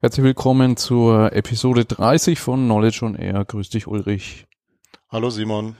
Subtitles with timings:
[0.00, 3.44] Herzlich willkommen zur Episode 30 von Knowledge on Air.
[3.44, 4.46] Grüß dich, Ulrich.
[5.10, 5.74] Hallo, Simon.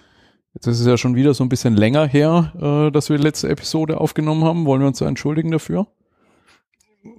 [0.55, 3.23] Jetzt ist es ja schon wieder so ein bisschen länger her, äh, dass wir die
[3.23, 4.67] letzte Episode aufgenommen haben.
[4.67, 5.87] Wollen wir uns da entschuldigen dafür?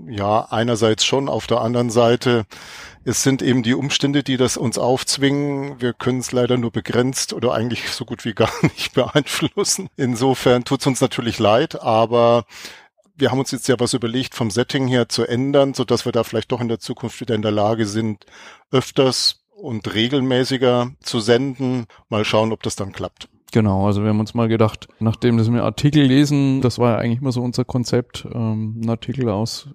[0.09, 2.45] Ja, einerseits schon, auf der anderen Seite,
[3.05, 5.79] es sind eben die Umstände, die das uns aufzwingen.
[5.79, 9.87] Wir können es leider nur begrenzt oder eigentlich so gut wie gar nicht beeinflussen.
[9.95, 12.43] Insofern tut es uns natürlich leid, aber
[13.19, 16.11] wir haben uns jetzt ja was überlegt, vom Setting her zu ändern, so dass wir
[16.11, 18.25] da vielleicht doch in der Zukunft wieder in der Lage sind,
[18.71, 21.85] öfters und regelmäßiger zu senden.
[22.09, 23.29] Mal schauen, ob das dann klappt.
[23.51, 26.97] Genau, also wir haben uns mal gedacht, nachdem das wir Artikel lesen, das war ja
[26.99, 29.69] eigentlich immer so unser Konzept, ähm, einen Artikel aus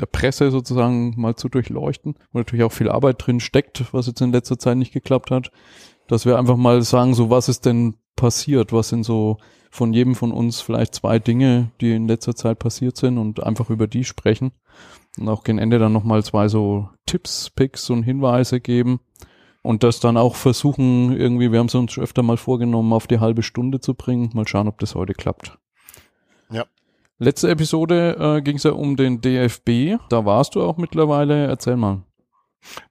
[0.00, 4.22] der Presse sozusagen mal zu durchleuchten, wo natürlich auch viel Arbeit drin steckt, was jetzt
[4.22, 5.50] in letzter Zeit nicht geklappt hat,
[6.06, 9.36] dass wir einfach mal sagen, so was ist denn passiert, was sind so
[9.70, 13.70] von jedem von uns vielleicht zwei Dinge, die in letzter Zeit passiert sind und einfach
[13.70, 14.52] über die sprechen
[15.18, 19.00] und auch gegen Ende dann nochmal zwei so Tipps, Picks und Hinweise geben
[19.62, 23.20] und das dann auch versuchen, irgendwie, wir haben es uns öfter mal vorgenommen, auf die
[23.20, 24.30] halbe Stunde zu bringen.
[24.32, 25.58] Mal schauen, ob das heute klappt.
[26.50, 26.64] Ja.
[27.18, 30.00] Letzte Episode äh, ging es ja um den DFB.
[30.08, 31.46] Da warst du auch mittlerweile.
[31.46, 32.02] Erzähl mal.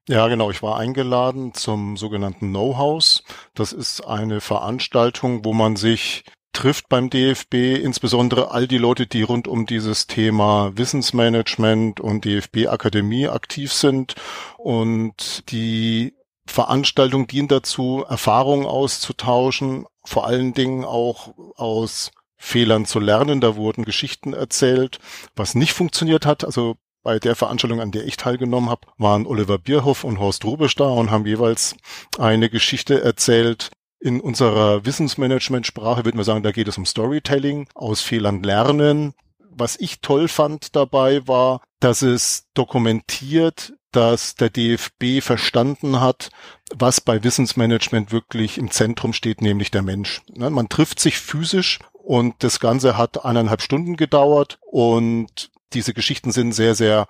[0.08, 0.52] Ja, genau.
[0.52, 3.24] Ich war eingeladen zum sogenannten Know-House.
[3.54, 9.22] Das ist eine Veranstaltung, wo man sich trifft beim DFB, insbesondere all die Leute, die
[9.22, 14.16] rund um dieses Thema Wissensmanagement und DFB Akademie aktiv sind
[14.58, 16.14] und die
[16.48, 23.42] Veranstaltung dient dazu, Erfahrungen auszutauschen, vor allen Dingen auch aus Fehlern zu lernen.
[23.42, 25.00] Da wurden Geschichten erzählt,
[25.36, 26.44] was nicht funktioniert hat.
[26.46, 30.76] Also bei der Veranstaltung, an der ich teilgenommen habe, waren Oliver Bierhoff und Horst Rubisch
[30.76, 31.76] da und haben jeweils
[32.18, 33.72] eine Geschichte erzählt.
[34.00, 39.14] In unserer Wissensmanagement-Sprache würde man sagen, da geht es um Storytelling, aus Fehlern lernen.
[39.50, 46.30] Was ich toll fand dabei war, dass es dokumentiert, dass der DFB verstanden hat,
[46.76, 50.22] was bei Wissensmanagement wirklich im Zentrum steht, nämlich der Mensch.
[50.36, 56.32] Ne, man trifft sich physisch und das Ganze hat eineinhalb Stunden gedauert und diese Geschichten
[56.32, 57.08] sind sehr, sehr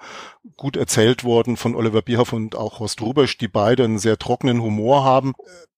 [0.56, 4.62] gut erzählt worden von Oliver Bierhoff und auch Horst Rubesch, die beide einen sehr trockenen
[4.62, 5.34] Humor haben.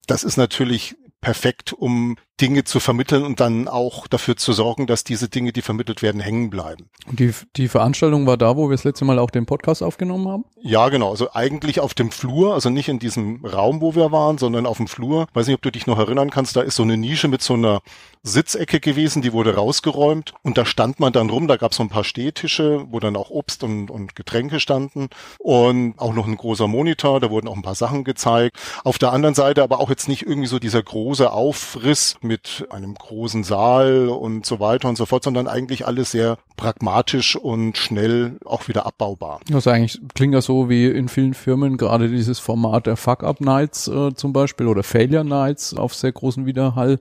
[0.08, 5.04] Das ist natürlich perfekt, um Dinge zu vermitteln und dann auch dafür zu sorgen, dass
[5.04, 6.90] diese Dinge, die vermittelt werden, hängen bleiben.
[7.08, 10.28] Und die, die Veranstaltung war da, wo wir das letzte Mal auch den Podcast aufgenommen
[10.28, 10.46] haben?
[10.62, 11.12] Ja, genau.
[11.12, 14.78] Also eigentlich auf dem Flur, also nicht in diesem Raum, wo wir waren, sondern auf
[14.78, 15.28] dem Flur.
[15.34, 17.54] Weiß nicht, ob du dich noch erinnern kannst, da ist so eine Nische mit so
[17.54, 17.82] einer
[18.24, 21.84] Sitzecke gewesen, die wurde rausgeräumt und da stand man dann rum, da gab es so
[21.84, 25.08] ein paar Stehtische, wo dann auch Obst und, und Getränke standen
[25.38, 28.58] und auch noch ein großer Monitor, da wurden auch ein paar Sachen gezeigt.
[28.84, 32.94] Auf der anderen Seite aber auch jetzt nicht irgendwie so dieser große Aufriss mit einem
[32.94, 38.38] großen Saal und so weiter und so fort, sondern eigentlich alles sehr pragmatisch und schnell
[38.46, 39.40] auch wieder abbaubar.
[39.50, 44.14] Das eigentlich klingt ja so wie in vielen Firmen gerade dieses Format der Fuck-Up-Nights äh,
[44.14, 47.00] zum Beispiel oder Failure-Nights auf sehr großen Widerhall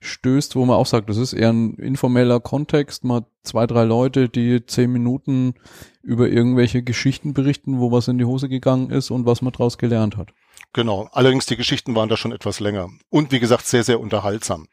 [0.00, 4.28] stößt, wo man auch sagt, das ist eher ein informeller Kontext, mal zwei, drei Leute,
[4.28, 5.54] die zehn Minuten
[6.02, 9.78] über irgendwelche Geschichten berichten, wo was in die Hose gegangen ist und was man daraus
[9.78, 10.34] gelernt hat.
[10.72, 11.08] Genau.
[11.12, 12.88] Allerdings die Geschichten waren da schon etwas länger.
[13.10, 14.66] Und wie gesagt, sehr, sehr unterhaltsam.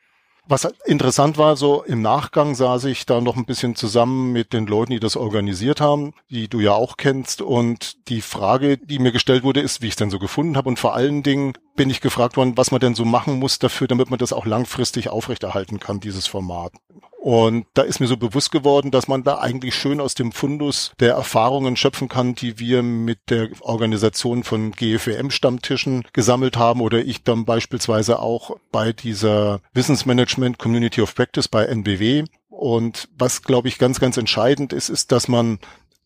[0.47, 4.66] Was interessant war, so im Nachgang saß ich da noch ein bisschen zusammen mit den
[4.66, 7.44] Leuten, die das organisiert haben, die du ja auch kennst.
[7.44, 10.68] Und die Frage, die mir gestellt wurde, ist, wie ich es denn so gefunden habe.
[10.68, 13.88] Und vor allen Dingen bin ich gefragt worden, was man denn so machen muss dafür,
[13.88, 16.74] damit man das auch langfristig aufrechterhalten kann, dieses Format.
[17.22, 20.92] Und da ist mir so bewusst geworden, dass man da eigentlich schön aus dem Fundus
[21.00, 27.24] der Erfahrungen schöpfen kann, die wir mit der Organisation von GFWM-Stammtischen gesammelt haben oder ich
[27.24, 32.24] dann beispielsweise auch bei dieser Wissensmanagement Community of Practice bei NBW.
[32.50, 35.59] Und was, glaube ich, ganz, ganz entscheidend ist, ist, dass man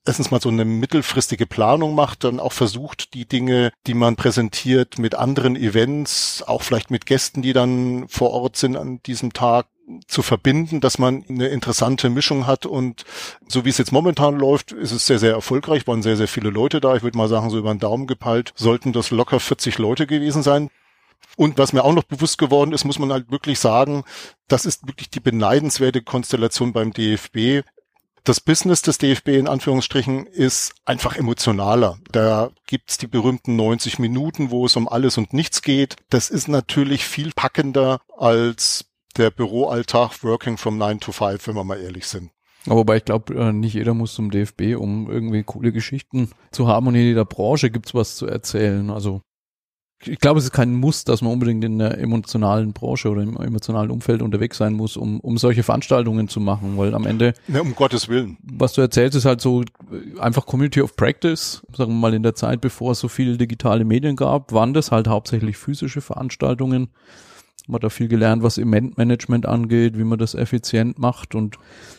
[0.06, 5.00] erstens mal so eine mittelfristige Planung macht, dann auch versucht, die Dinge, die man präsentiert,
[5.00, 9.68] mit anderen Events, auch vielleicht mit Gästen, die dann vor Ort sind an diesem Tag,
[10.08, 13.06] zu verbinden, dass man eine interessante Mischung hat und
[13.48, 16.50] so wie es jetzt momentan läuft, ist es sehr, sehr erfolgreich, waren sehr, sehr viele
[16.50, 16.96] Leute da.
[16.96, 20.44] Ich würde mal sagen, so über den Daumen gepeilt sollten das locker 40 Leute gewesen
[20.44, 20.70] sein.
[21.38, 24.04] Und was mir auch noch bewusst geworden ist, muss man halt wirklich sagen,
[24.48, 27.66] das ist wirklich die beneidenswerte Konstellation beim DFB.
[28.24, 32.00] Das Business des DFB in Anführungsstrichen ist einfach emotionaler.
[32.12, 35.98] Da gibt's die berühmten 90 Minuten, wo es um alles und nichts geht.
[36.10, 38.86] Das ist natürlich viel packender als
[39.18, 42.32] der Büroalltag Working from 9 to 5, wenn wir mal ehrlich sind.
[42.66, 46.88] wobei ich glaube, äh, nicht jeder muss zum DFB, um irgendwie coole Geschichten zu haben
[46.88, 48.90] und in jeder Branche gibt's was zu erzählen.
[48.90, 49.22] Also
[50.04, 53.38] ich glaube, es ist kein Muss, dass man unbedingt in der emotionalen Branche oder im
[53.38, 57.34] emotionalen Umfeld unterwegs sein muss, um, um solche Veranstaltungen zu machen, weil am Ende.
[57.48, 58.38] Ja, um Gottes Willen.
[58.44, 61.64] Was du erzählst, ist halt so äh, einfach Community of Practice.
[61.76, 64.92] Sagen wir mal in der Zeit, bevor es so viele digitale Medien gab, waren das
[64.92, 66.90] halt hauptsächlich physische Veranstaltungen.
[67.68, 71.58] Man hat da viel gelernt, was Eventmanagement angeht, wie man das effizient macht und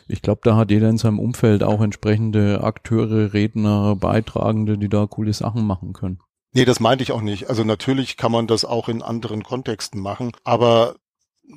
[0.08, 5.06] ich glaube, da hat jeder in seinem Umfeld auch entsprechende Akteure, Redner, Beitragende, die da
[5.06, 6.20] coole Sachen machen können.
[6.52, 7.50] Nee, das meinte ich auch nicht.
[7.50, 10.96] Also natürlich kann man das auch in anderen Kontexten machen, aber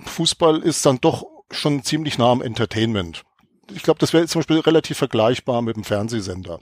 [0.05, 3.23] Fußball ist dann doch schon ziemlich nah am Entertainment.
[3.71, 6.59] Ich glaube, das wäre zum Beispiel relativ vergleichbar mit dem Fernsehsender.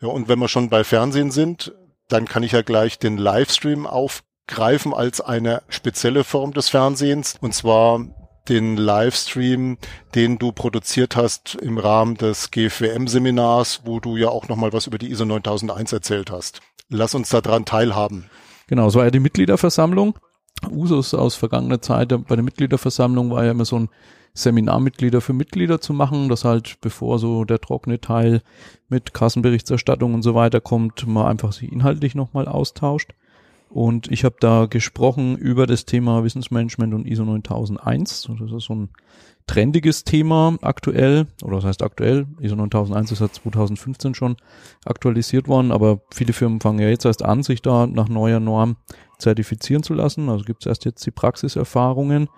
[0.00, 1.74] Ja, und wenn wir schon bei Fernsehen sind,
[2.08, 3.86] dann kann ich ja gleich den Livestream
[4.46, 7.36] aufgreifen als eine spezielle Form des Fernsehens.
[7.40, 8.00] Und zwar
[8.48, 9.78] den Livestream,
[10.14, 14.98] den du produziert hast im Rahmen des GFWM-Seminars, wo du ja auch nochmal was über
[14.98, 16.60] die ISO 9001 erzählt hast.
[16.90, 18.26] Lass uns daran teilhaben.
[18.66, 20.18] Genau, es war ja die Mitgliederversammlung.
[20.70, 23.88] Usus aus vergangener Zeit bei der Mitgliederversammlung war ja immer so ein
[24.34, 28.42] Seminarmitglieder für Mitglieder zu machen, dass halt bevor so der trockene Teil
[28.88, 33.12] mit Kassenberichterstattung und so weiter kommt, man einfach sich inhaltlich nochmal austauscht.
[33.74, 38.30] Und ich habe da gesprochen über das Thema Wissensmanagement und ISO 9001.
[38.38, 38.90] Das ist so ein
[39.48, 44.36] trendiges Thema aktuell, oder das heißt aktuell, ISO 9001 ist seit 2015 schon
[44.84, 48.76] aktualisiert worden, aber viele Firmen fangen ja jetzt erst an, sich da nach neuer Norm
[49.18, 50.28] zertifizieren zu lassen.
[50.28, 52.28] Also gibt es erst jetzt die Praxiserfahrungen.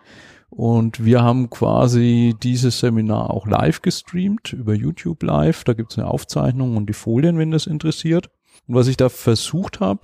[0.48, 5.64] Und wir haben quasi dieses Seminar auch live gestreamt, über YouTube live.
[5.64, 8.30] Da gibt es eine Aufzeichnung und die Folien, wenn das interessiert.
[8.66, 10.00] Und was ich da versucht habe,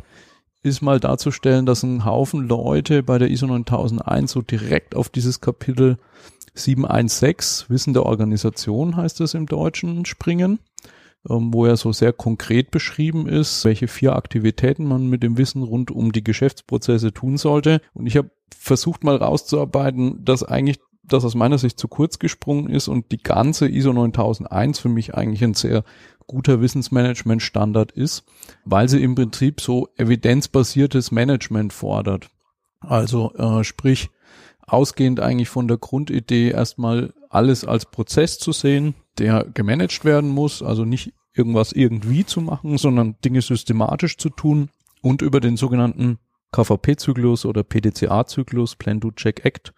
[0.63, 5.41] ist mal darzustellen, dass ein Haufen Leute bei der ISO 9001 so direkt auf dieses
[5.41, 5.99] Kapitel
[6.55, 10.61] 716, Wissen der Organisation heißt es im Deutschen, springen,
[11.29, 15.63] ähm, wo ja so sehr konkret beschrieben ist, welche vier Aktivitäten man mit dem Wissen
[15.63, 17.81] rund um die Geschäftsprozesse tun sollte.
[17.95, 22.69] Und ich habe versucht mal rauszuarbeiten, dass eigentlich das aus meiner Sicht zu kurz gesprungen
[22.69, 25.85] ist und die ganze ISO 9001 für mich eigentlich ein sehr
[26.27, 28.25] guter Wissensmanagement-Standard ist,
[28.65, 32.31] weil sie im Prinzip so evidenzbasiertes Management fordert.
[32.81, 34.11] Also äh, sprich,
[34.67, 40.63] ausgehend eigentlich von der Grundidee erstmal alles als Prozess zu sehen, der gemanagt werden muss,
[40.63, 44.69] also nicht irgendwas irgendwie zu machen, sondern Dinge systematisch zu tun
[45.01, 46.19] und über den sogenannten
[46.53, 49.73] KVP-Zyklus oder PDCA-Zyklus, Plan, Do, Check, Act,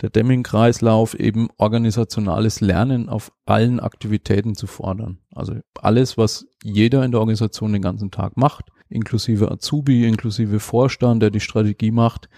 [0.00, 5.18] der Deming-Kreislauf eben organisationales Lernen auf allen Aktivitäten zu fordern.
[5.34, 11.22] Also alles, was jeder in der Organisation den ganzen Tag macht, inklusive Azubi, inklusive Vorstand,
[11.22, 12.28] der die Strategie macht,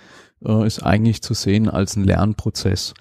[0.44, 2.94] äh, ist eigentlich zu sehen als ein Lernprozess.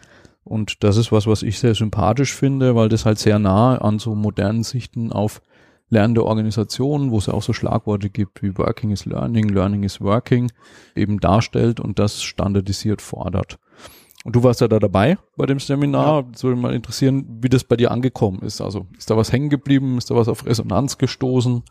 [0.43, 3.97] Und das ist was, was ich sehr sympathisch finde, weil das halt sehr nah an
[3.97, 5.41] so modernen Sichten auf
[5.89, 10.01] lernende Organisationen, wo es ja auch so Schlagworte gibt wie Working is Learning, Learning is
[10.01, 10.51] Working,
[10.95, 13.59] eben darstellt und das standardisiert fordert.
[14.23, 16.23] Und du warst ja da dabei bei dem Seminar.
[16.23, 16.43] Ja.
[16.43, 18.59] Würde mal interessieren, wie das bei dir angekommen ist.
[18.59, 19.99] Also ist da was hängen geblieben?
[19.99, 21.61] Ist da was auf Resonanz gestoßen?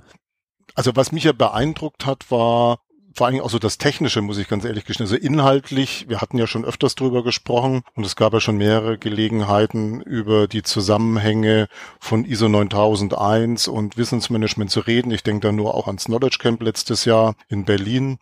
[0.77, 2.79] Also was mich ja beeindruckt hat, war
[3.15, 5.07] vor allem auch so das Technische, muss ich ganz ehrlich gestehen.
[5.07, 8.99] Also inhaltlich, wir hatten ja schon öfters drüber gesprochen und es gab ja schon mehrere
[8.99, 11.69] Gelegenheiten, über die Zusammenhänge
[12.01, 15.13] von ISO 9001 und Wissensmanagement zu reden.
[15.13, 18.19] Ich denke da nur auch ans Knowledge Camp letztes Jahr in Berlin.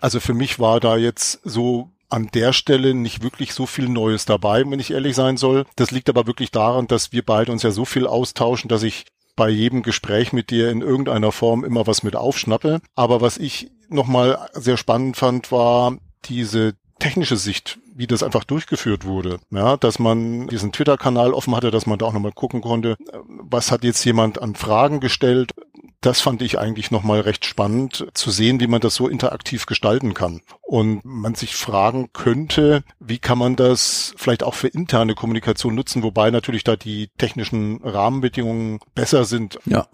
[0.00, 4.24] Also für mich war da jetzt so an der Stelle nicht wirklich so viel Neues
[4.24, 5.64] dabei, wenn ich ehrlich sein soll.
[5.76, 9.06] Das liegt aber wirklich daran, dass wir beide uns ja so viel austauschen, dass ich
[9.36, 12.80] bei jedem Gespräch mit dir in irgendeiner Form immer was mit aufschnappe.
[12.94, 19.04] Aber was ich nochmal sehr spannend fand, war diese technische Sicht, wie das einfach durchgeführt
[19.04, 19.38] wurde.
[19.50, 22.96] Ja, dass man diesen Twitter-Kanal offen hatte, dass man da auch nochmal gucken konnte,
[23.26, 25.52] was hat jetzt jemand an Fragen gestellt,
[26.00, 30.14] das fand ich eigentlich nochmal recht spannend zu sehen, wie man das so interaktiv gestalten
[30.14, 30.42] kann.
[30.62, 36.04] Und man sich fragen könnte, wie kann man das vielleicht auch für interne Kommunikation nutzen,
[36.04, 39.58] wobei natürlich da die technischen Rahmenbedingungen besser sind.
[39.64, 39.88] Ja.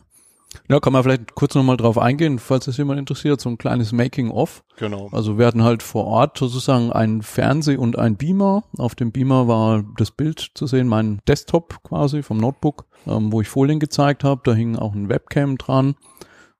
[0.68, 3.92] Ja, kann man vielleicht kurz nochmal drauf eingehen, falls das jemand interessiert, so ein kleines
[3.92, 4.64] Making-of.
[4.76, 5.08] Genau.
[5.12, 8.64] Also wir hatten halt vor Ort sozusagen einen Fernseh- und ein Beamer.
[8.78, 13.40] Auf dem Beamer war das Bild zu sehen, mein Desktop quasi vom Notebook, ähm, wo
[13.40, 14.40] ich Folien gezeigt habe.
[14.44, 15.94] Da hing auch ein Webcam dran.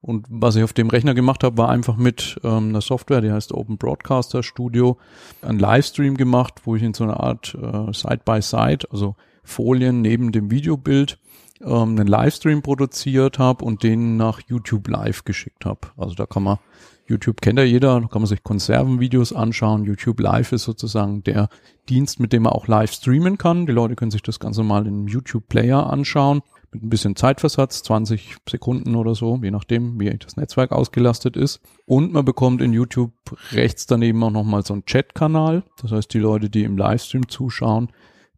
[0.04, 3.32] Und was ich auf dem Rechner gemacht habe, war einfach mit ähm, einer Software, die
[3.32, 4.98] heißt Open Broadcaster Studio,
[5.40, 10.30] einen Livestream gemacht, wo ich in so einer Art äh, Side-by-Side, -Side, also Folien neben
[10.30, 11.18] dem Videobild,
[11.60, 15.80] ähm, einen Livestream produziert habe und den nach YouTube Live geschickt habe.
[15.96, 16.58] Also da kann man,
[17.06, 19.84] YouTube kennt ja jeder, da kann man sich Konservenvideos anschauen.
[19.84, 21.48] YouTube Live ist sozusagen der
[21.88, 23.66] Dienst, mit dem man auch live streamen kann.
[23.66, 26.42] Die Leute können sich das Ganze mal im YouTube Player anschauen
[26.74, 31.60] mit ein bisschen Zeitversatz, 20 Sekunden oder so, je nachdem, wie das Netzwerk ausgelastet ist.
[31.86, 33.12] Und man bekommt in YouTube
[33.52, 35.62] rechts daneben auch nochmal so einen Chat-Kanal.
[35.80, 37.90] Das heißt, die Leute, die im Livestream zuschauen,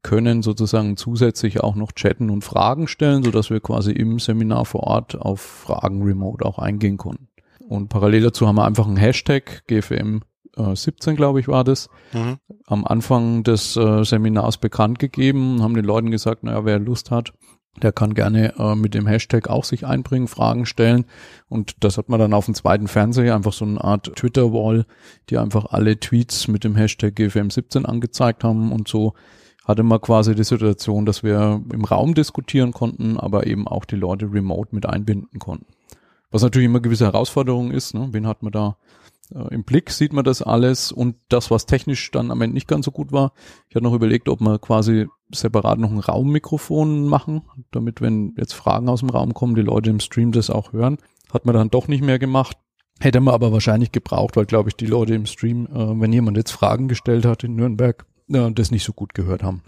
[0.07, 4.65] können sozusagen zusätzlich auch noch chatten und Fragen stellen, so dass wir quasi im Seminar
[4.65, 7.27] vor Ort auf Fragen remote auch eingehen konnten.
[7.69, 10.21] Und parallel dazu haben wir einfach einen Hashtag GFM
[10.57, 12.37] 17, glaube ich, war das, mhm.
[12.67, 17.35] am Anfang des äh, Seminars bekannt gegeben, haben den Leuten gesagt, naja, wer Lust hat,
[17.83, 21.05] der kann gerne äh, mit dem Hashtag auch sich einbringen, Fragen stellen.
[21.49, 24.87] Und das hat man dann auf dem zweiten Fernseher, einfach so eine Art Twitter-Wall,
[25.29, 28.73] die einfach alle Tweets mit dem Hashtag GFM17 angezeigt haben.
[28.73, 29.13] Und so
[29.67, 33.97] hatte man quasi die Situation, dass wir im Raum diskutieren konnten, aber eben auch die
[33.97, 35.67] Leute remote mit einbinden konnten.
[36.31, 38.09] Was natürlich immer gewisse Herausforderung ist, ne?
[38.13, 38.77] wen hat man da
[39.35, 42.69] äh, Im Blick sieht man das alles und das, was technisch dann am Ende nicht
[42.69, 43.33] ganz so gut war.
[43.69, 47.43] Ich hatte noch überlegt, ob wir quasi separat noch ein Raummikrofon machen,
[47.73, 50.99] damit, wenn jetzt Fragen aus dem Raum kommen, die Leute im Stream das auch hören.
[51.33, 52.57] Hat man dann doch nicht mehr gemacht.
[53.01, 56.37] Hätte man aber wahrscheinlich gebraucht, weil, glaube ich, die Leute im Stream, äh, wenn jemand
[56.37, 59.63] jetzt Fragen gestellt hat in Nürnberg, äh, das nicht so gut gehört haben.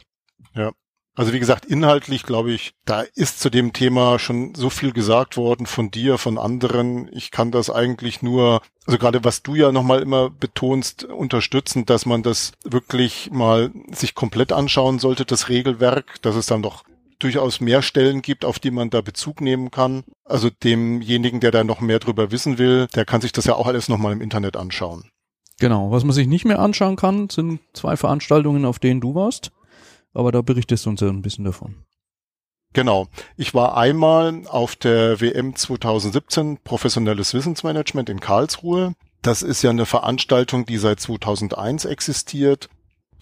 [0.55, 0.73] Ja,
[1.19, 5.37] also wie gesagt, inhaltlich glaube ich, da ist zu dem Thema schon so viel gesagt
[5.37, 7.09] worden von dir, von anderen.
[7.13, 12.07] Ich kann das eigentlich nur, also gerade was du ja nochmal immer betonst, unterstützen, dass
[12.07, 16.85] man das wirklich mal sich komplett anschauen sollte, das Regelwerk, dass es dann doch
[17.19, 20.05] durchaus mehr Stellen gibt, auf die man da Bezug nehmen kann.
[20.25, 23.67] Also demjenigen, der da noch mehr drüber wissen will, der kann sich das ja auch
[23.67, 25.11] alles nochmal im Internet anschauen.
[25.59, 25.91] Genau.
[25.91, 29.51] Was man sich nicht mehr anschauen kann, sind zwei Veranstaltungen, auf denen du warst
[30.19, 31.77] aber da berichtest du uns ja ein bisschen davon.
[32.75, 33.07] Genau.
[33.37, 38.95] Ich war einmal auf der WM 2017 Professionelles Wissensmanagement in Karlsruhe.
[39.23, 42.69] Das ist ja eine Veranstaltung, die seit 2001 existiert.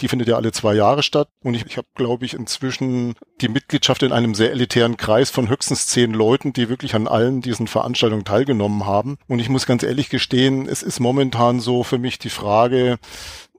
[0.01, 1.29] Die findet ja alle zwei Jahre statt.
[1.43, 5.49] Und ich, ich habe, glaube ich, inzwischen die Mitgliedschaft in einem sehr elitären Kreis von
[5.49, 9.19] höchstens zehn Leuten, die wirklich an allen diesen Veranstaltungen teilgenommen haben.
[9.29, 12.99] Und ich muss ganz ehrlich gestehen, es ist momentan so für mich die Frage,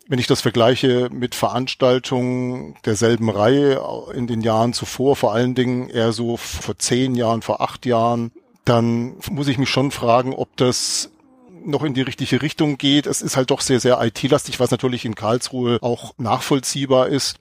[0.07, 3.81] wenn ich das vergleiche mit Veranstaltungen derselben Reihe
[4.13, 8.31] in den Jahren zuvor, vor allen Dingen eher so vor zehn Jahren, vor acht Jahren,
[8.63, 11.09] dann muss ich mich schon fragen, ob das
[11.67, 13.07] noch in die richtige Richtung geht.
[13.07, 17.39] Es ist halt doch sehr, sehr IT-lastig, was natürlich in Karlsruhe auch nachvollziehbar ist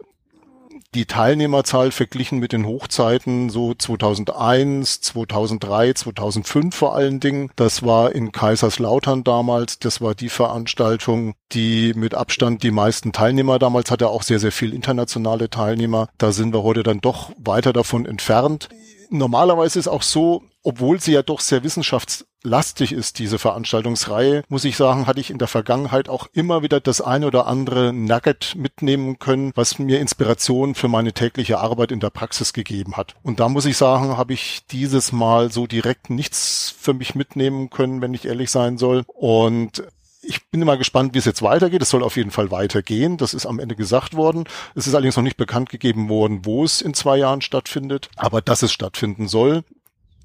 [0.97, 7.50] die Teilnehmerzahl verglichen mit den Hochzeiten so 2001, 2003, 2005 vor allen Dingen.
[7.56, 9.78] Das war in Kaiserslautern damals.
[9.78, 14.52] Das war die Veranstaltung, die mit Abstand die meisten Teilnehmer damals hatte, auch sehr, sehr
[14.52, 16.09] viel internationale Teilnehmer.
[16.18, 18.68] Da sind wir heute dann doch weiter davon entfernt.
[19.11, 24.77] Normalerweise ist auch so, obwohl sie ja doch sehr wissenschaftslastig ist, diese Veranstaltungsreihe, muss ich
[24.77, 29.19] sagen, hatte ich in der Vergangenheit auch immer wieder das eine oder andere Nugget mitnehmen
[29.19, 33.15] können, was mir Inspiration für meine tägliche Arbeit in der Praxis gegeben hat.
[33.23, 37.71] Und da muss ich sagen, habe ich dieses Mal so direkt nichts für mich mitnehmen
[37.71, 39.05] können, wenn ich ehrlich sein soll.
[39.07, 39.85] Und
[40.26, 41.83] ich bin immer gespannt, wie es jetzt weitergeht.
[41.83, 43.16] Es soll auf jeden Fall weitergehen.
[43.16, 44.45] Das ist am Ende gesagt worden.
[44.75, 48.09] Es ist allerdings noch nicht bekannt gegeben worden, wo es in zwei Jahren stattfindet.
[48.16, 49.64] Aber dass es stattfinden soll,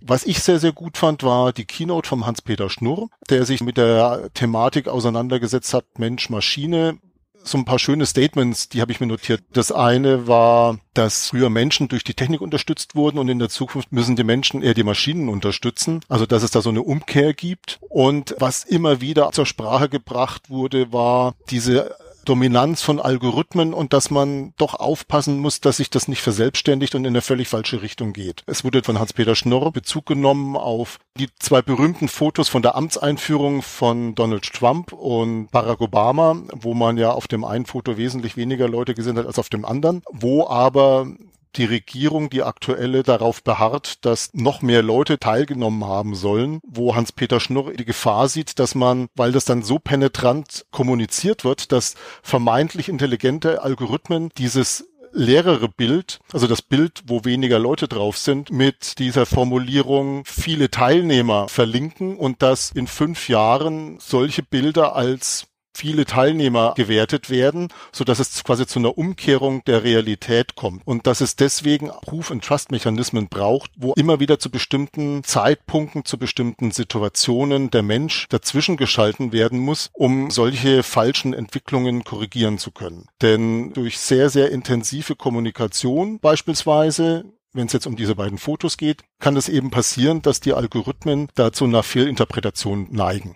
[0.02, 3.78] was ich sehr, sehr gut fand, war die Keynote vom Hans-Peter Schnurr, der sich mit
[3.78, 6.98] der Thematik auseinandergesetzt hat, Mensch, Maschine.
[7.44, 9.44] So ein paar schöne Statements, die habe ich mir notiert.
[9.54, 13.92] Das eine war, dass früher Menschen durch die Technik unterstützt wurden und in der Zukunft
[13.92, 16.02] müssen die Menschen eher die Maschinen unterstützen.
[16.08, 17.80] Also dass es da so eine Umkehr gibt.
[17.90, 21.96] Und was immer wieder zur Sprache gebracht wurde, war diese
[22.26, 27.06] Dominanz von Algorithmen und dass man doch aufpassen muss, dass sich das nicht verselbstständigt und
[27.06, 28.44] in eine völlig falsche Richtung geht.
[28.46, 33.62] Es wurde von Hans-Peter Schnorr Bezug genommen auf die zwei berühmten Fotos von der Amtseinführung
[33.62, 38.68] von Donald Trump und Barack Obama, wo man ja auf dem einen Foto wesentlich weniger
[38.68, 41.08] Leute gesehen hat als auf dem anderen, wo aber
[41.56, 47.40] die Regierung, die aktuelle, darauf beharrt, dass noch mehr Leute teilgenommen haben sollen, wo Hans-Peter
[47.40, 52.90] Schnurr die Gefahr sieht, dass man, weil das dann so penetrant kommuniziert wird, dass vermeintlich
[52.90, 59.26] intelligente Algorithmen dieses leerere Bild, also das Bild, wo weniger Leute drauf sind, mit dieser
[59.26, 67.30] Formulierung viele Teilnehmer verlinken und dass in fünf Jahren solche Bilder als viele Teilnehmer gewertet
[67.30, 71.90] werden, so dass es quasi zu einer Umkehrung der Realität kommt und dass es deswegen
[72.02, 77.84] Proof and Trust Mechanismen braucht, wo immer wieder zu bestimmten Zeitpunkten, zu bestimmten Situationen der
[77.84, 83.08] Mensch dazwischen geschalten werden muss, um solche falschen Entwicklungen korrigieren zu können.
[83.22, 89.04] Denn durch sehr, sehr intensive Kommunikation beispielsweise wenn es jetzt um diese beiden Fotos geht,
[89.20, 93.36] kann es eben passieren, dass die Algorithmen dazu einer Fehlinterpretation neigen.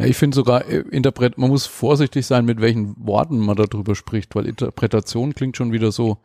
[0.00, 3.94] Ja, ich finde sogar, äh, Interpret man muss vorsichtig sein, mit welchen Worten man darüber
[3.94, 6.18] spricht, weil Interpretation klingt schon wieder so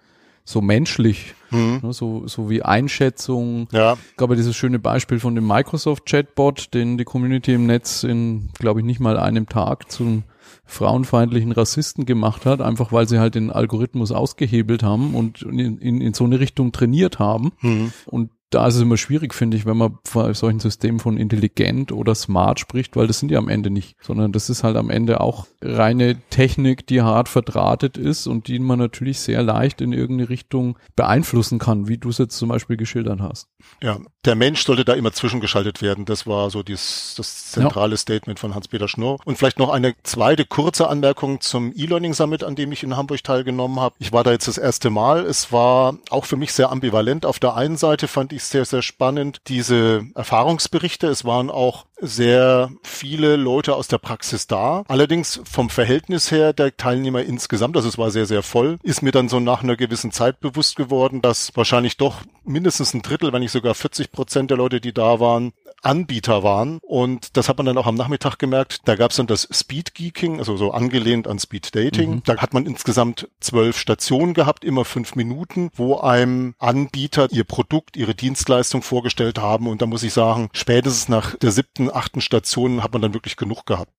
[0.48, 1.79] so menschlich, mhm.
[1.82, 3.67] ne, so, so wie Einschätzung.
[3.72, 3.98] Ja.
[4.15, 8.50] Gab ja dieses schöne Beispiel von dem Microsoft Chatbot, den die Community im Netz in,
[8.60, 10.24] glaube ich, nicht mal einem Tag zum
[10.65, 16.01] frauenfeindlichen Rassisten gemacht hat, einfach weil sie halt den Algorithmus ausgehebelt haben und in, in,
[16.01, 17.51] in so eine Richtung trainiert haben.
[17.62, 17.91] Mhm.
[18.05, 21.92] Und da ist es immer schwierig, finde ich, wenn man von solchen Systemen von intelligent
[21.92, 24.90] oder smart spricht, weil das sind die am Ende nicht, sondern das ist halt am
[24.90, 29.94] Ende auch reine Technik, die hart verdrahtet ist und die man natürlich sehr leicht in
[29.94, 33.50] irgendeine Richtung beeinflussen kann, wie du es jetzt zum Beispiel geschildert hast.
[33.82, 36.05] Ja, der Mensch sollte da immer zwischengeschaltet werden.
[36.05, 37.98] Das war so dies, das zentrale ja.
[37.98, 39.20] Statement von Hans-Peter Schnurr.
[39.25, 43.24] Und vielleicht noch eine zweite kurze Anmerkung zum E-Learning Summit, an dem ich in Hamburg
[43.24, 43.96] teilgenommen habe.
[44.00, 45.25] Ich war da jetzt das erste Mal.
[45.25, 47.25] Es war auch für mich sehr ambivalent.
[47.25, 51.08] Auf der einen Seite fand ich sehr, sehr spannend diese Erfahrungsberichte.
[51.08, 54.84] Es waren auch sehr viele Leute aus der Praxis da.
[54.88, 59.12] Allerdings vom Verhältnis her der Teilnehmer insgesamt, also es war sehr, sehr voll, ist mir
[59.12, 63.42] dann so nach einer gewissen Zeit bewusst geworden, dass wahrscheinlich doch mindestens ein Drittel, wenn
[63.42, 65.54] nicht sogar 40 Prozent der Leute, die da waren,
[65.86, 66.80] Anbieter waren.
[66.82, 68.80] Und das hat man dann auch am Nachmittag gemerkt.
[68.86, 72.15] Da gab es dann das Speed Geeking, also so angelehnt an Speed Dating.
[72.15, 72.24] Mhm.
[72.25, 77.98] Da hat man insgesamt zwölf Stationen gehabt, immer fünf Minuten, wo einem Anbieter ihr Produkt,
[77.98, 79.68] ihre Dienstleistung vorgestellt haben.
[79.68, 83.38] Und da muss ich sagen, spätestens nach der siebten, achten Station hat man dann wirklich
[83.38, 83.92] genug gehabt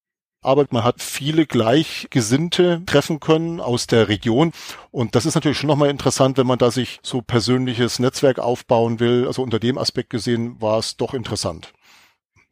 [0.47, 4.52] aber man hat viele Gleichgesinnte treffen können aus der Region.
[4.93, 9.00] Und das ist natürlich schon nochmal interessant, wenn man da sich so persönliches Netzwerk aufbauen
[9.00, 9.26] will.
[9.26, 11.73] Also unter dem Aspekt gesehen war es doch interessant.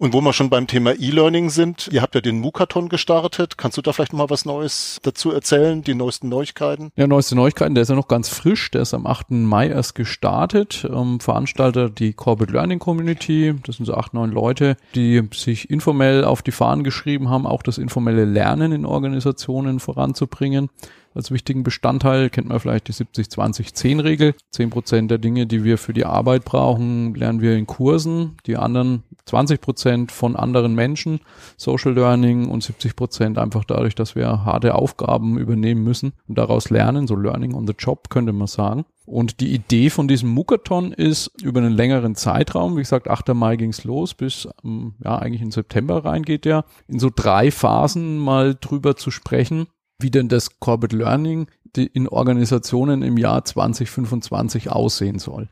[0.04, 3.56] Und wo wir schon beim Thema E-Learning sind, ihr habt ja den Mukaton gestartet.
[3.56, 6.92] Kannst du da vielleicht noch mal was Neues dazu erzählen, die neuesten Neuigkeiten?
[6.94, 9.30] Ja, neueste Neuigkeiten, der ist ja noch ganz frisch, der ist am 8.
[9.30, 10.86] Mai erst gestartet.
[10.92, 16.24] Ähm, Veranstalter die Corporate Learning Community, das sind so acht, neun Leute, die sich informell
[16.24, 20.68] auf die Fahnen geschrieben haben, auch das informelle Lernen in Organisationen voranzubringen
[21.14, 22.30] als wichtigen Bestandteil.
[22.30, 24.34] Kennt man vielleicht die 70-20-10-Regel.
[24.50, 28.36] 10 Prozent der Dinge, die wir für die Arbeit brauchen, lernen wir in Kursen.
[28.46, 31.20] Die anderen 20 Prozent von anderen Menschen,
[31.56, 36.70] Social Learning und 70 Prozent einfach dadurch, dass wir harte Aufgaben übernehmen müssen und daraus
[36.70, 38.84] lernen, so Learning on the Job könnte man sagen.
[39.06, 43.34] Und die Idee von diesem Mukathon ist, über einen längeren Zeitraum, wie gesagt, 8.
[43.34, 48.18] Mai ging's los, bis ähm, ja eigentlich in September reingeht der, in so drei Phasen
[48.18, 49.66] mal drüber zu sprechen,
[49.98, 55.48] wie denn das Corporate Learning in Organisationen im Jahr 2025 aussehen soll.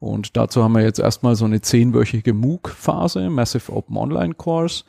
[0.00, 4.84] Und dazu haben wir jetzt erstmal so eine zehnwöchige MOOC-Phase, Massive Open Online Course.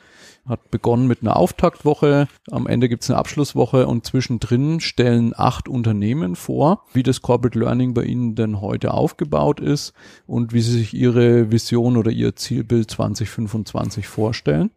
[0.46, 5.70] Hat begonnen mit einer Auftaktwoche, am Ende gibt es eine Abschlusswoche und zwischendrin stellen acht
[5.70, 9.94] Unternehmen vor, wie das Corporate Learning bei ihnen denn heute aufgebaut ist
[10.26, 14.70] und wie sie sich ihre Vision oder ihr Zielbild 2025 vorstellen.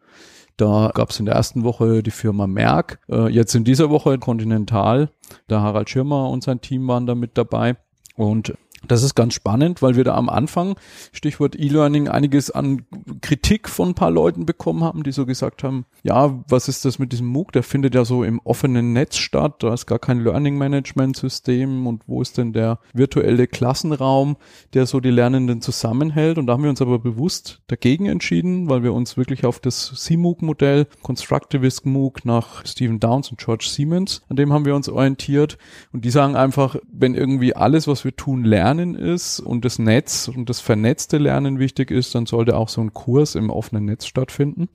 [0.58, 4.18] Da gab es in der ersten Woche die Firma Merck, äh, jetzt in dieser Woche
[4.18, 5.10] Continental.
[5.50, 7.78] Der Harald Schirmer und sein Team waren da mit dabei.
[8.16, 8.58] Und
[8.92, 10.76] das ist ganz spannend, weil wir da am Anfang,
[11.12, 12.86] Stichwort E-Learning, einiges an
[13.22, 17.00] Kritik von ein paar Leuten bekommen haben, die so gesagt haben, ja, was ist das
[17.00, 17.52] mit diesem MOOC?
[17.52, 21.88] Der findet ja so im offenen Netz statt, da ist gar kein Learning Management System
[21.88, 24.38] und wo ist denn der virtuelle Klassenraum,
[24.74, 26.38] der so die Lernenden zusammenhält?
[26.38, 29.94] Und da haben wir uns aber bewusst dagegen entschieden, weil wir uns wirklich auf das
[29.96, 35.58] CMOOC-Modell, Constructivist MOOC nach Stephen Downs und George Siemens, an dem haben wir uns orientiert.
[35.92, 40.28] Und die sagen einfach, wenn irgendwie alles, was wir tun, lernen ist und das Netz
[40.28, 44.06] und das vernetzte Lernen wichtig ist, dann sollte auch so ein Kurs im offenen Netz
[44.06, 44.70] stattfinden.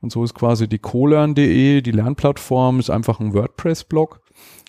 [0.00, 4.20] Und so ist quasi die colern.de, die Lernplattform, ist einfach ein WordPress-Blog.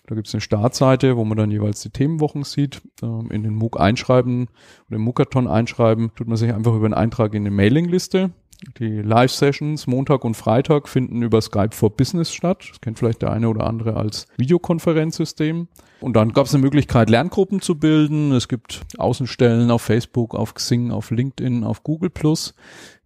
[0.05, 2.81] Da gibt es eine Startseite, wo man dann jeweils die Themenwochen sieht.
[3.01, 4.47] Ähm, in den MOOC einschreiben
[4.87, 8.31] oder im MOOCathon einschreiben, tut man sich einfach über einen Eintrag in eine Mailingliste.
[8.77, 12.65] Die Live-Sessions Montag und Freitag finden über Skype for Business statt.
[12.69, 15.67] Das kennt vielleicht der eine oder andere als Videokonferenzsystem.
[15.99, 18.31] Und dann gab es eine Möglichkeit, Lerngruppen zu bilden.
[18.31, 22.11] Es gibt Außenstellen auf Facebook, auf Xing, auf LinkedIn, auf Google.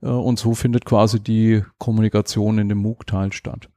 [0.01, 3.69] Äh, und so findet quasi die Kommunikation in dem MOOC-Teil statt.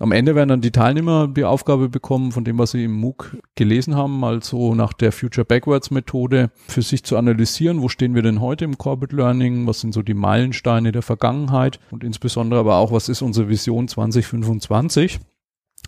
[0.00, 3.36] Am Ende werden dann die Teilnehmer die Aufgabe bekommen, von dem, was sie im MOOC
[3.54, 8.22] gelesen haben, also nach der Future Backwards Methode für sich zu analysieren, wo stehen wir
[8.22, 11.78] denn heute im Corporate Learning, was sind so die Meilensteine der Vergangenheit?
[11.92, 15.20] Und insbesondere aber auch, was ist unsere Vision 2025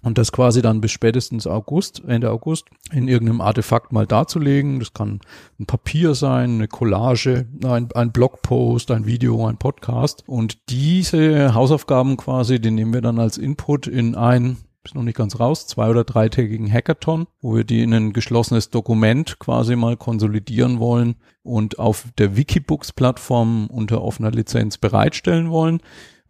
[0.02, 4.78] und das quasi dann bis spätestens August, Ende August, in irgendeinem Artefakt mal darzulegen.
[4.78, 5.20] Das kann
[5.58, 10.22] ein Papier sein, eine Collage, ein, ein Blogpost, ein Video, ein Podcast.
[10.26, 15.16] Und diese Hausaufgaben quasi, die nehmen wir dann als Input in ein ist noch nicht
[15.16, 19.96] ganz raus, zwei- oder dreitägigen Hackathon, wo wir die in ein geschlossenes Dokument quasi mal
[19.96, 25.80] konsolidieren wollen und auf der Wikibooks-Plattform unter offener Lizenz bereitstellen wollen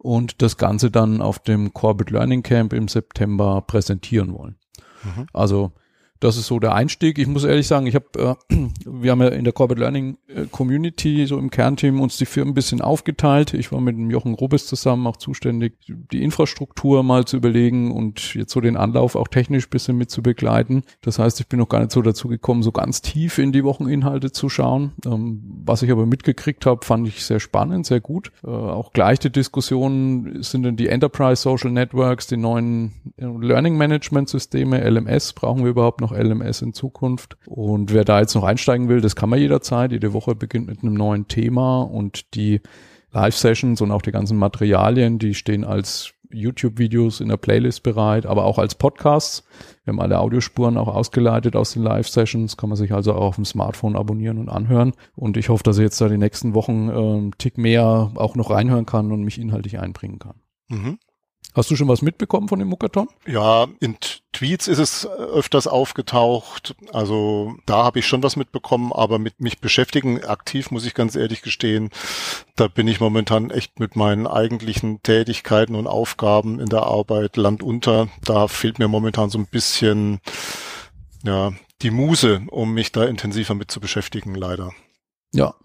[0.07, 4.55] und das Ganze dann auf dem Corbett Learning Camp im September präsentieren wollen.
[5.03, 5.27] Mhm.
[5.33, 5.73] Also
[6.19, 7.17] das ist so der Einstieg.
[7.19, 10.45] Ich muss ehrlich sagen, ich habe, äh, wir haben ja in der Corporate Learning äh,
[10.51, 13.53] Community so im Kernteam uns die Firmen ein bisschen aufgeteilt.
[13.53, 18.33] Ich war mit dem Jochen Robes zusammen auch zuständig, die Infrastruktur mal zu überlegen und
[18.33, 20.83] jetzt so den Anlauf auch technisch bisschen mit zu begleiten.
[21.01, 23.63] Das heißt, ich bin noch gar nicht so dazu gekommen, so ganz tief in die
[23.63, 24.93] Wocheninhalte zu schauen.
[25.05, 28.31] Ähm, was ich aber mitgekriegt habe, fand ich sehr spannend, sehr gut.
[28.43, 33.77] Äh, auch gleich die Diskussion sind dann die Enterprise Social Networks, die neuen äh, Learning
[33.77, 37.37] Management Systeme, LMS, brauchen wir überhaupt noch noch LMS in Zukunft.
[37.45, 39.91] Und wer da jetzt noch einsteigen will, das kann man jederzeit.
[39.91, 42.61] Jede Woche beginnt mit einem neuen Thema und die
[43.11, 48.45] Live-Sessions und auch die ganzen Materialien, die stehen als YouTube-Videos in der Playlist bereit, aber
[48.45, 49.43] auch als Podcasts.
[49.83, 53.35] Wir haben alle Audiospuren auch ausgeleitet aus den Live-Sessions, kann man sich also auch auf
[53.35, 54.93] dem Smartphone abonnieren und anhören.
[55.15, 58.49] Und ich hoffe, dass ich jetzt da die nächsten Wochen äh, Tick mehr auch noch
[58.49, 60.41] reinhören kann und mich inhaltlich einbringen kann.
[60.69, 60.97] Mhm.
[61.53, 63.07] Hast du schon was mitbekommen von dem Muckathon?
[63.25, 63.97] Ja, in
[64.31, 66.75] Tweets ist es öfters aufgetaucht.
[66.93, 71.15] Also da habe ich schon was mitbekommen, aber mit mich beschäftigen aktiv, muss ich ganz
[71.15, 71.89] ehrlich gestehen,
[72.55, 78.07] da bin ich momentan echt mit meinen eigentlichen Tätigkeiten und Aufgaben in der Arbeit landunter.
[78.23, 80.19] Da fehlt mir momentan so ein bisschen
[81.23, 84.73] ja, die Muse, um mich da intensiver mit zu beschäftigen, leider.
[85.33, 85.55] Ja,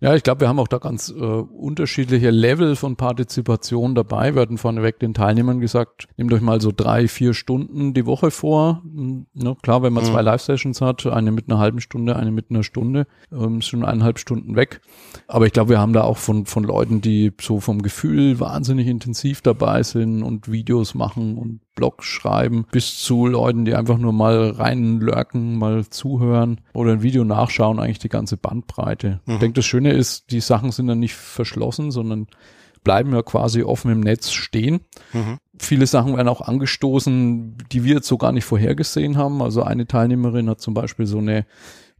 [0.00, 4.34] ja, ich glaube, wir haben auch da ganz äh, unterschiedliche Level von Partizipation dabei.
[4.34, 8.30] Wir hatten vorneweg den Teilnehmern gesagt, nehmt euch mal so drei, vier Stunden die Woche
[8.30, 8.82] vor.
[8.82, 10.08] Hm, ne, klar, wenn man mhm.
[10.08, 13.84] zwei Live-Sessions hat, eine mit einer halben Stunde, eine mit einer Stunde, ähm, ist schon
[13.84, 14.80] eineinhalb Stunden weg.
[15.28, 18.88] Aber ich glaube, wir haben da auch von, von Leuten, die so vom Gefühl wahnsinnig
[18.88, 24.12] intensiv dabei sind und Videos machen und Blog schreiben, bis zu Leuten, die einfach nur
[24.12, 29.20] mal reinlurken, mal zuhören oder ein Video nachschauen, eigentlich die ganze Bandbreite.
[29.24, 29.32] Mhm.
[29.32, 32.26] Ich denke, das Schöne ist, die Sachen sind dann nicht verschlossen, sondern
[32.84, 34.80] bleiben ja quasi offen im Netz stehen.
[35.14, 35.38] Mhm.
[35.58, 39.40] Viele Sachen werden auch angestoßen, die wir jetzt so gar nicht vorhergesehen haben.
[39.40, 41.46] Also eine Teilnehmerin hat zum Beispiel so eine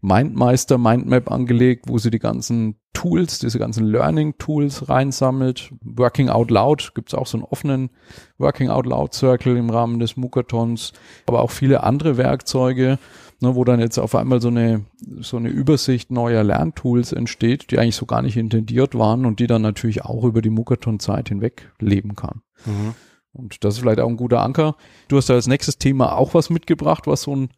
[0.00, 5.72] Mindmeister Mindmap angelegt, wo sie die ganzen Tools, diese ganzen Learning Tools reinsammelt.
[5.82, 7.90] Working Out Loud gibt's auch so einen offenen
[8.38, 10.92] Working Out Loud Circle im Rahmen des Mukathons,
[11.26, 12.98] aber auch viele andere Werkzeuge,
[13.40, 14.84] ne, wo dann jetzt auf einmal so eine,
[15.20, 19.46] so eine Übersicht neuer Lerntools entsteht, die eigentlich so gar nicht intendiert waren und die
[19.46, 22.42] dann natürlich auch über die Mukathon-Zeit hinweg leben kann.
[22.66, 22.94] Mhm.
[23.32, 24.76] Und das ist vielleicht auch ein guter Anker.
[25.08, 27.50] Du hast da als nächstes Thema auch was mitgebracht, was so ein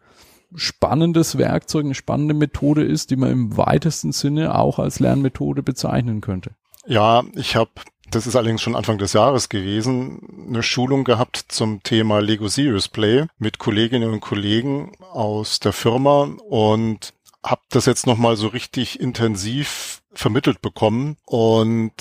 [0.54, 6.20] spannendes Werkzeug, eine spannende Methode ist, die man im weitesten Sinne auch als Lernmethode bezeichnen
[6.20, 6.52] könnte.
[6.86, 7.70] Ja, ich habe,
[8.10, 12.88] das ist allerdings schon Anfang des Jahres gewesen, eine Schulung gehabt zum Thema Lego Serious
[12.88, 19.00] Play mit Kolleginnen und Kollegen aus der Firma und habe das jetzt nochmal so richtig
[19.00, 21.92] intensiv vermittelt bekommen und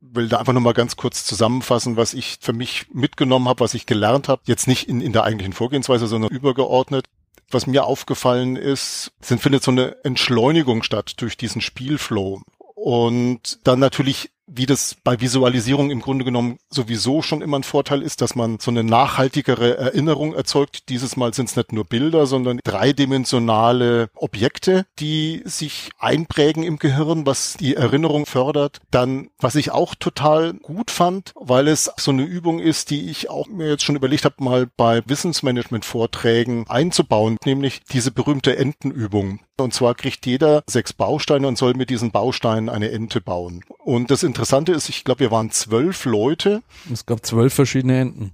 [0.00, 3.86] will da einfach nochmal ganz kurz zusammenfassen, was ich für mich mitgenommen habe, was ich
[3.86, 4.42] gelernt habe.
[4.44, 7.06] Jetzt nicht in, in der eigentlichen Vorgehensweise, sondern übergeordnet
[7.50, 12.42] was mir aufgefallen ist, sind findet so eine Entschleunigung statt durch diesen Spielflow.
[12.74, 18.02] Und dann natürlich wie das bei Visualisierung im Grunde genommen sowieso schon immer ein Vorteil
[18.02, 20.88] ist, dass man so eine nachhaltigere Erinnerung erzeugt.
[20.88, 27.26] Dieses Mal sind es nicht nur Bilder, sondern dreidimensionale Objekte, die sich einprägen im Gehirn,
[27.26, 28.80] was die Erinnerung fördert.
[28.90, 33.30] Dann, was ich auch total gut fand, weil es so eine Übung ist, die ich
[33.30, 39.40] auch mir jetzt schon überlegt habe, mal bei Wissensmanagement-Vorträgen einzubauen, nämlich diese berühmte Entenübung.
[39.56, 43.64] Und zwar kriegt jeder sechs Bausteine und soll mit diesen Bausteinen eine Ente bauen.
[43.78, 46.64] Und das Interessante ist, ich glaube, wir waren zwölf Leute.
[46.92, 48.32] Es gab zwölf verschiedene Enten.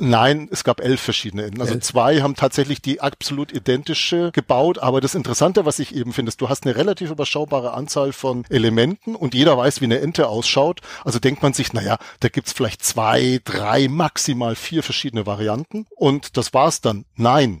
[0.00, 1.60] Nein, es gab elf verschiedene Enten.
[1.60, 1.82] Also elf.
[1.82, 4.78] zwei haben tatsächlich die absolut identische gebaut.
[4.78, 8.46] Aber das Interessante, was ich eben finde, ist, du hast eine relativ überschaubare Anzahl von
[8.48, 10.80] Elementen und jeder weiß, wie eine Ente ausschaut.
[11.04, 15.86] Also denkt man sich, naja, da gibt's vielleicht zwei, drei, maximal vier verschiedene Varianten.
[15.96, 17.04] Und das war's dann.
[17.14, 17.60] Nein,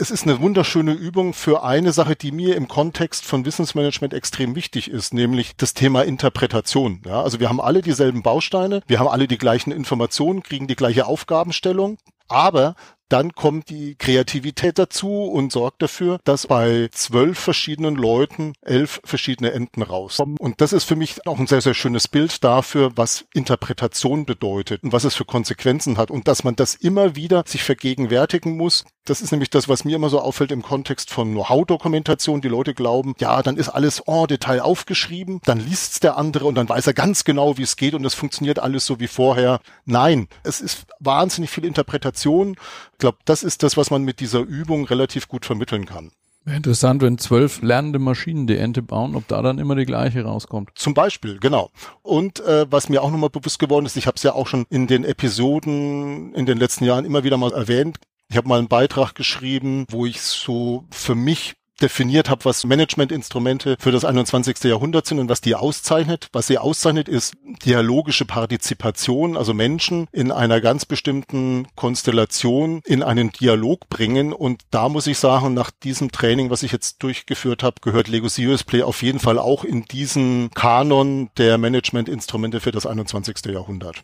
[0.00, 4.54] es ist eine wunderschöne Übung für eine Sache, die mir im Kontext von Wissensmanagement extrem
[4.54, 7.02] wichtig ist, nämlich das Thema Interpretation.
[7.04, 10.76] Ja, also wir haben alle dieselben Bausteine, wir haben alle die gleichen Informationen, kriegen die
[10.76, 12.76] gleiche Aufgabenstellung, aber
[13.08, 19.52] dann kommt die Kreativität dazu und sorgt dafür, dass bei zwölf verschiedenen Leuten elf verschiedene
[19.52, 20.36] Enden rauskommen.
[20.38, 24.82] Und das ist für mich auch ein sehr, sehr schönes Bild dafür, was Interpretation bedeutet
[24.82, 28.84] und was es für Konsequenzen hat und dass man das immer wieder sich vergegenwärtigen muss.
[29.08, 32.40] Das ist nämlich das, was mir immer so auffällt im Kontext von Know-how-Dokumentation.
[32.40, 36.54] Die Leute glauben, ja, dann ist alles en Detail aufgeschrieben, dann liest's der andere und
[36.54, 39.60] dann weiß er ganz genau, wie es geht und es funktioniert alles so wie vorher.
[39.84, 42.56] Nein, es ist wahnsinnig viel Interpretation
[42.98, 46.10] ich glaube, das ist das, was man mit dieser Übung relativ gut vermitteln kann.
[46.46, 50.70] Interessant, wenn zwölf lernende Maschinen die Ente bauen, ob da dann immer die gleiche rauskommt.
[50.74, 51.70] Zum Beispiel, genau.
[52.02, 54.64] Und äh, was mir auch nochmal bewusst geworden ist, ich habe es ja auch schon
[54.70, 57.98] in den Episoden in den letzten Jahren immer wieder mal erwähnt,
[58.30, 63.76] Ich habe mal einen Beitrag geschrieben, wo ich so für mich definiert habe, was Managementinstrumente
[63.78, 64.64] für das 21.
[64.64, 66.28] Jahrhundert sind und was die auszeichnet.
[66.32, 73.30] Was sie auszeichnet, ist dialogische Partizipation, also Menschen in einer ganz bestimmten Konstellation in einen
[73.30, 74.32] Dialog bringen.
[74.32, 78.28] Und da muss ich sagen, nach diesem Training, was ich jetzt durchgeführt habe, gehört Lego
[78.28, 83.36] Serious Play auf jeden Fall auch in diesen Kanon der Managementinstrumente für das 21.
[83.46, 84.02] Jahrhundert.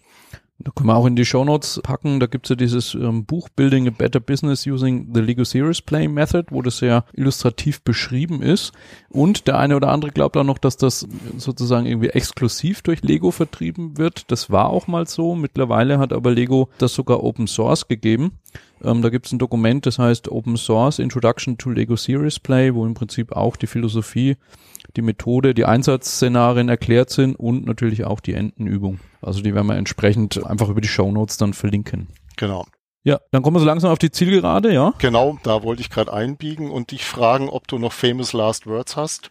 [0.60, 2.20] Da können wir auch in die Show Notes packen.
[2.20, 6.06] Da gibt's ja dieses ähm, Buch Building a Better Business Using the Lego Series Play
[6.06, 8.72] Method, wo das sehr illustrativ beschrieben ist.
[9.08, 13.32] Und der eine oder andere glaubt auch noch, dass das sozusagen irgendwie exklusiv durch Lego
[13.32, 14.30] vertrieben wird.
[14.30, 15.34] Das war auch mal so.
[15.34, 18.38] Mittlerweile hat aber Lego das sogar Open Source gegeben.
[18.82, 22.86] Ähm, da gibt's ein Dokument, das heißt Open Source Introduction to Lego Series Play, wo
[22.86, 24.36] im Prinzip auch die Philosophie
[24.96, 29.00] die Methode, die Einsatzszenarien erklärt sind und natürlich auch die Entenübung.
[29.20, 32.08] Also die werden wir entsprechend einfach über die Show Notes dann verlinken.
[32.36, 32.66] Genau.
[33.02, 34.94] Ja, dann kommen wir so langsam auf die Zielgerade, ja?
[34.98, 38.96] Genau, da wollte ich gerade einbiegen und dich fragen, ob du noch famous last words
[38.96, 39.30] hast.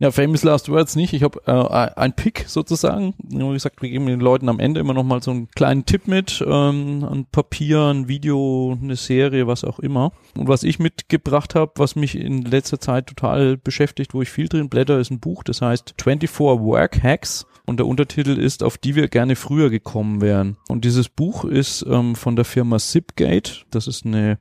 [0.00, 1.12] Ja, Famous Last Words nicht.
[1.12, 3.14] Ich habe äh, ein Pick sozusagen.
[3.18, 6.08] Wie gesagt, wir geben den Leuten am Ende immer noch mal so einen kleinen Tipp
[6.08, 6.42] mit.
[6.46, 10.12] Ähm, ein Papier, ein Video, eine Serie, was auch immer.
[10.36, 14.48] Und was ich mitgebracht habe, was mich in letzter Zeit total beschäftigt, wo ich viel
[14.48, 17.46] drin blätter, ist ein Buch, das heißt 24 Work Hacks.
[17.66, 20.58] Und der Untertitel ist, auf die wir gerne früher gekommen wären.
[20.68, 23.64] Und dieses Buch ist ähm, von der Firma Zipgate.
[23.70, 24.38] Das ist eine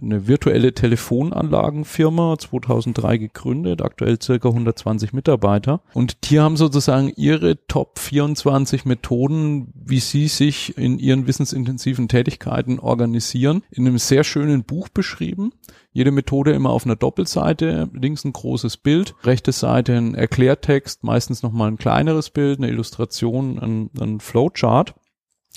[0.00, 5.82] eine virtuelle Telefonanlagenfirma, 2003 gegründet, aktuell circa 120 Mitarbeiter.
[5.92, 12.78] Und die haben sozusagen ihre Top 24 Methoden, wie sie sich in ihren wissensintensiven Tätigkeiten
[12.78, 15.52] organisieren, in einem sehr schönen Buch beschrieben.
[15.92, 21.42] Jede Methode immer auf einer Doppelseite, links ein großes Bild, rechte Seite ein Erklärtext, meistens
[21.42, 24.94] nochmal ein kleineres Bild, eine Illustration, ein, ein Flowchart.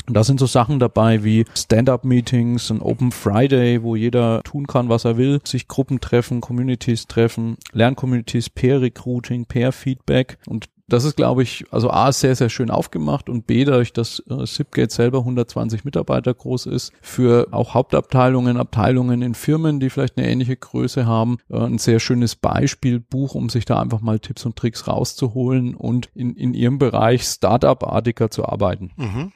[0.08, 4.90] Und da sind so Sachen dabei wie Stand-up-Meetings, ein Open Friday, wo jeder tun kann,
[4.90, 11.42] was er will, sich Gruppen treffen, Communities treffen, Lerncommunities, Peer-Recruiting, Peer-Feedback und das ist, glaube
[11.42, 15.84] ich, also A, sehr, sehr schön aufgemacht und B, dadurch, dass äh, Zipgate selber 120
[15.84, 21.38] Mitarbeiter groß ist, für auch Hauptabteilungen, Abteilungen in Firmen, die vielleicht eine ähnliche Größe haben,
[21.50, 26.10] äh, ein sehr schönes Beispielbuch, um sich da einfach mal Tipps und Tricks rauszuholen und
[26.14, 28.92] in, in ihrem Bereich Startup-artiger zu arbeiten.
[28.96, 29.32] Mhm.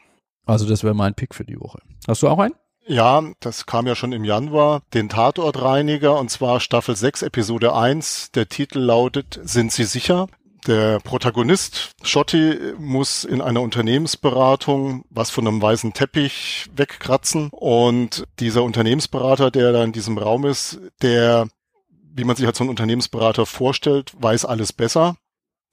[0.49, 1.79] Also das wäre mein Pick für die Woche.
[2.07, 2.55] Hast du auch einen?
[2.87, 8.31] Ja, das kam ja schon im Januar, den Tatortreiniger, und zwar Staffel 6, Episode 1.
[8.31, 10.27] Der Titel lautet Sind Sie sicher?
[10.65, 17.49] Der Protagonist, Schotti, muss in einer Unternehmensberatung was von einem weißen Teppich wegkratzen.
[17.51, 21.47] Und dieser Unternehmensberater, der da in diesem Raum ist, der,
[22.11, 25.15] wie man sich halt so einen Unternehmensberater vorstellt, weiß alles besser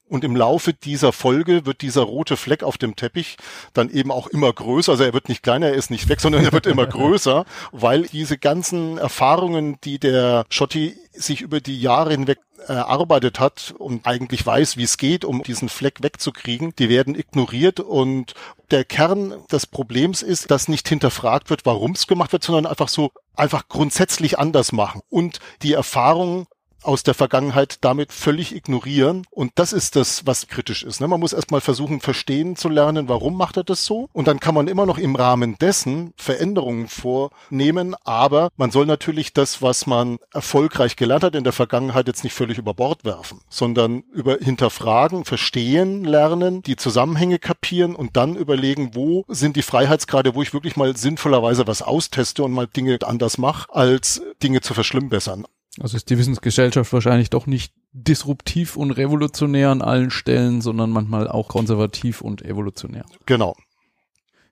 [0.09, 3.37] und im Laufe dieser Folge wird dieser rote Fleck auf dem Teppich
[3.73, 4.91] dann eben auch immer größer.
[4.91, 8.03] Also er wird nicht kleiner, er ist nicht weg, sondern er wird immer größer, weil
[8.03, 14.45] diese ganzen Erfahrungen, die der Schotti sich über die Jahre hinweg erarbeitet hat und eigentlich
[14.45, 18.33] weiß, wie es geht, um diesen Fleck wegzukriegen, die werden ignoriert und
[18.71, 22.89] der Kern des Problems ist, dass nicht hinterfragt wird, warum es gemacht wird, sondern einfach
[22.89, 26.47] so einfach grundsätzlich anders machen und die Erfahrung
[26.87, 29.25] aus der Vergangenheit damit völlig ignorieren.
[29.29, 31.01] Und das ist das, was kritisch ist.
[31.01, 31.07] Ne?
[31.07, 34.09] Man muss erstmal versuchen, verstehen zu lernen, warum macht er das so.
[34.13, 37.95] Und dann kann man immer noch im Rahmen dessen Veränderungen vornehmen.
[38.03, 42.33] Aber man soll natürlich das, was man erfolgreich gelernt hat in der Vergangenheit, jetzt nicht
[42.33, 48.91] völlig über Bord werfen, sondern über hinterfragen, verstehen, lernen, die Zusammenhänge kapieren und dann überlegen,
[48.93, 53.37] wo sind die Freiheitsgrade, wo ich wirklich mal sinnvollerweise was austeste und mal Dinge anders
[53.37, 55.45] mache, als Dinge zu verschlimmbessern.
[55.79, 61.27] Also ist die Wissensgesellschaft wahrscheinlich doch nicht disruptiv und revolutionär an allen Stellen, sondern manchmal
[61.27, 63.05] auch konservativ und evolutionär.
[63.25, 63.55] Genau.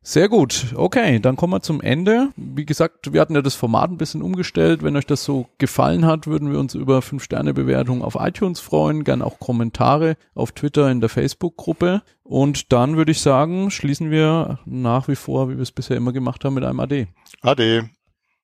[0.08, 0.68] Sehr gut.
[0.76, 2.30] Okay, dann kommen wir zum Ende.
[2.36, 4.84] Wie gesagt, wir hatten ja das Format ein bisschen umgestellt.
[4.84, 9.04] Wenn euch das so gefallen hat, würden wir uns über 5-Sterne-Bewertungen auf iTunes freuen.
[9.04, 12.04] Gern auch Kommentare auf Twitter in der Facebook-Gruppe.
[12.22, 16.14] Und dann würde ich sagen, schließen wir nach wie vor, wie wir es bisher immer
[16.14, 17.08] gemacht haben, mit einem AD.
[17.42, 17.90] Ade.